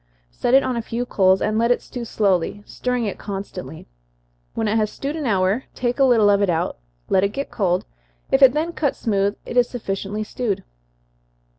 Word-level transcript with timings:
Set 0.31 0.55
it 0.55 0.63
on 0.63 0.75
a 0.75 0.81
few 0.81 1.05
coals, 1.05 1.43
and 1.43 1.59
let 1.59 1.69
it 1.69 1.79
stew 1.79 2.03
slowly, 2.03 2.63
stirring 2.65 3.05
it 3.05 3.19
constantly. 3.19 3.85
When 4.55 4.67
it 4.67 4.75
has 4.77 4.89
stewed 4.89 5.15
an 5.15 5.27
hour, 5.27 5.65
take 5.75 5.99
a 5.99 6.03
little 6.05 6.27
of 6.31 6.41
it 6.41 6.49
out, 6.49 6.79
let 7.07 7.23
it 7.23 7.29
get 7.33 7.51
cold 7.51 7.85
if 8.31 8.41
it 8.41 8.53
then 8.53 8.73
cuts 8.73 8.97
smooth, 8.97 9.37
it 9.45 9.57
is 9.57 9.69
sufficiently 9.69 10.23
stewed. 10.23 10.63